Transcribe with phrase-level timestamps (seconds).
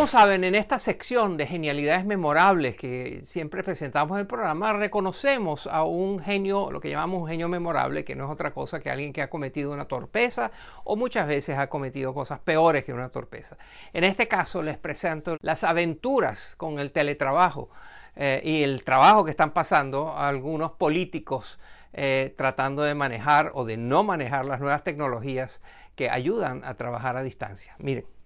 [0.00, 5.66] Como saben, en esta sección de genialidades memorables que siempre presentamos en el programa, reconocemos
[5.66, 8.88] a un genio, lo que llamamos un genio memorable, que no es otra cosa que
[8.88, 10.52] alguien que ha cometido una torpeza
[10.84, 13.58] o muchas veces ha cometido cosas peores que una torpeza.
[13.92, 17.68] En este caso les presento las aventuras con el teletrabajo
[18.16, 21.58] eh, y el trabajo que están pasando algunos políticos
[21.92, 25.60] eh, tratando de manejar o de no manejar las nuevas tecnologías
[25.94, 27.76] que ayudan a trabajar a distancia.
[27.78, 28.19] Miren.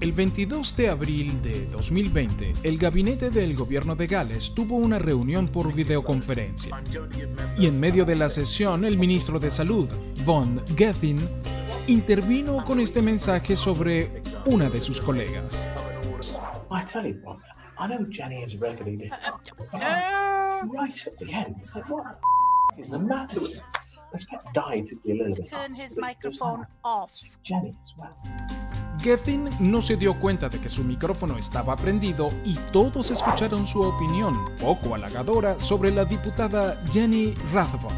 [0.00, 5.48] El 22 de abril de 2020, el gabinete del gobierno de Gales tuvo una reunión
[5.48, 6.80] por videoconferencia.
[7.58, 9.88] Y en medio de la sesión, el ministro de Salud,
[10.24, 11.18] Von Gethin,
[11.88, 15.66] intervino con este mensaje sobre una de sus colegas.
[25.50, 27.12] Turn his microphone off.
[27.42, 28.16] Jenny as well.
[29.08, 33.80] Gethin no se dio cuenta de que su micrófono estaba prendido y todos escucharon su
[33.80, 37.96] opinión poco halagadora sobre la diputada Jenny Rathbone.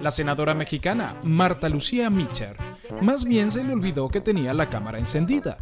[0.00, 2.56] La senadora mexicana Marta Lucía Mitcher
[3.02, 5.58] más bien se le olvidó que tenía la cámara encendida.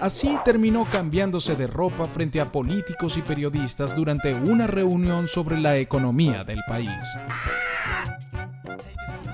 [0.00, 5.76] Así terminó cambiándose de ropa frente a políticos y periodistas durante una reunión sobre la
[5.76, 6.88] economía del país.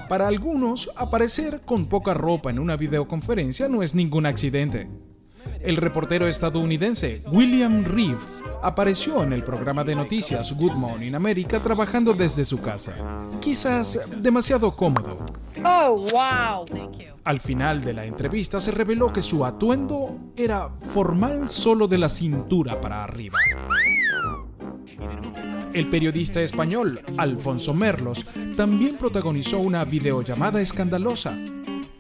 [0.09, 4.89] Para algunos, aparecer con poca ropa en una videoconferencia no es ningún accidente.
[5.61, 8.21] El reportero estadounidense William Reeve
[8.63, 12.95] apareció en el programa de noticias Good Morning America trabajando desde su casa.
[13.41, 15.19] Quizás demasiado cómodo.
[15.65, 16.91] Oh, wow.
[17.25, 22.09] Al final de la entrevista se reveló que su atuendo era formal solo de la
[22.09, 23.39] cintura para arriba.
[25.77, 28.25] El periodista español Alfonso Merlos
[28.57, 31.39] también protagonizó una videollamada escandalosa,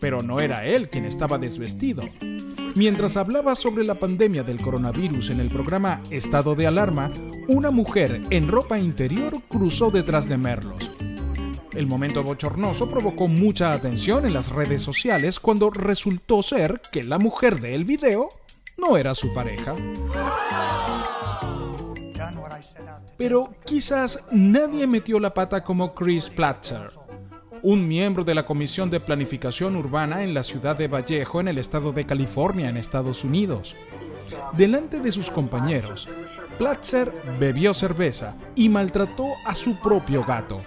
[0.01, 2.03] pero no era él quien estaba desvestido.
[2.75, 7.13] Mientras hablaba sobre la pandemia del coronavirus en el programa Estado de Alarma,
[7.49, 10.91] una mujer en ropa interior cruzó detrás de Merlos.
[11.75, 17.19] El momento bochornoso provocó mucha atención en las redes sociales cuando resultó ser que la
[17.19, 18.31] mujer del video
[18.79, 19.75] no era su pareja.
[23.17, 26.89] Pero quizás nadie metió la pata como Chris Platzer,
[27.63, 31.59] un miembro de la Comisión de Planificación Urbana en la ciudad de Vallejo, en el
[31.59, 33.75] estado de California, en Estados Unidos.
[34.53, 36.09] Delante de sus compañeros,
[36.59, 40.61] Platzer bebió cerveza y maltrató a su propio gato.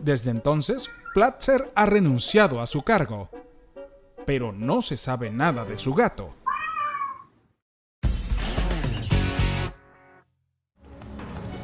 [0.00, 3.30] Desde entonces, Platzer ha renunciado a su cargo,
[4.26, 6.34] pero no se sabe nada de su gato.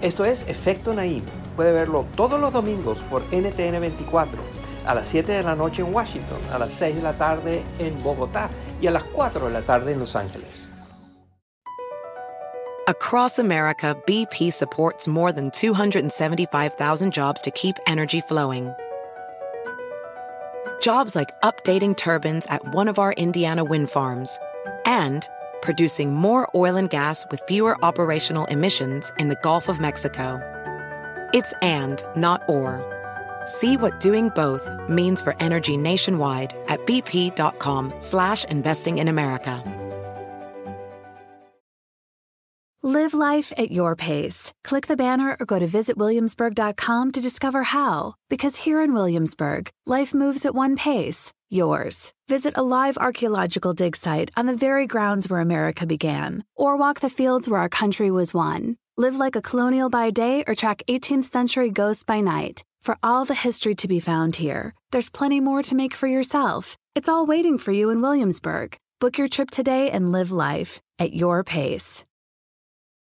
[0.03, 1.23] Esto es Efecto Naim.
[1.55, 4.37] Puede verlo todos los domingos por NTN 24,
[4.85, 8.03] a las 7 de la noche en Washington, a las 6 de la tarde en
[8.03, 8.51] Bogotá
[8.81, 10.67] y a las 4 de la tarde en Los Ángeles.
[12.89, 18.75] Across America, BP supports more than 275,000 jobs to keep energy flowing.
[20.81, 24.37] Jobs like updating turbines at one of our Indiana wind farms
[24.85, 25.29] and
[25.63, 30.41] producing more oil and gas with fewer operational emissions in the Gulf of Mexico.
[31.33, 32.85] It's and, not or.
[33.47, 39.63] See what doing both means for energy nationwide at bp.com slash investing in America.
[42.85, 44.53] Live life at your pace.
[44.65, 48.17] Click the banner or go to visitwilliamsburg.com to discover how.
[48.29, 52.13] Because here in Williamsburg, life moves at one pace, yours.
[52.29, 57.01] Visit a live archaeological dig site on the very grounds where America began, or walk
[57.01, 58.77] the fields where our country was won.
[58.97, 62.65] Live like a colonial by day or track 18th century ghosts by night.
[62.83, 66.77] For all the history to be found here, there's plenty more to make for yourself.
[66.95, 68.77] It's all waiting for you in Williamsburg.
[69.01, 72.05] Book your trip today and live life at your pace.